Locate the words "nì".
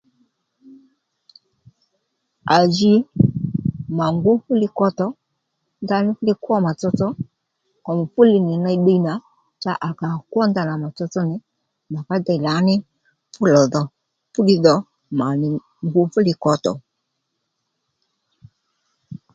8.47-8.53, 11.29-11.35, 15.41-15.49